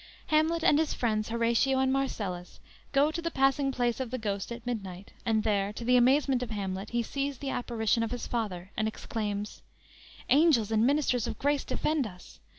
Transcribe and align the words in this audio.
_Hamlet 0.31 0.63
and 0.63 0.79
his 0.79 0.95
friends, 0.95 1.29
Horatio 1.29 1.77
and 1.77 1.93
Marcellus, 1.93 2.59
go 2.91 3.11
to 3.11 3.21
the 3.21 3.29
passing 3.29 3.71
place 3.71 3.99
of 3.99 4.09
the 4.09 4.17
Ghost 4.17 4.51
at 4.51 4.65
midnight, 4.65 5.13
and 5.27 5.43
there, 5.43 5.71
to 5.73 5.85
the 5.85 5.95
amazement 5.95 6.41
of 6.41 6.49
Hamlet, 6.49 6.89
he 6.89 7.03
sees 7.03 7.37
the 7.37 7.51
apparition 7.51 8.01
of 8.01 8.09
his 8.09 8.25
father, 8.25 8.71
and 8.75 8.87
exclaims: 8.87 9.61
_"Angels 10.27 10.71
and 10.71 10.87
ministers 10.87 11.27
of 11.27 11.37
grace 11.37 11.63
defend 11.63 12.07
us! 12.07 12.39